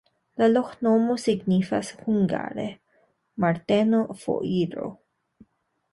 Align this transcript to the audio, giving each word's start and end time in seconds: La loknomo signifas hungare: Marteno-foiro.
La 0.41 0.45
loknomo 0.53 1.17
signifas 1.23 1.91
hungare: 1.99 2.67
Marteno-foiro. 3.45 4.91